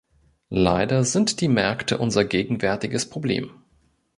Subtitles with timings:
[0.55, 3.51] Leider sind die Märkte unser gegenwärtiges Problem.